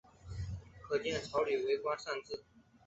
[0.87, 2.43] 可见曹摅为官善治。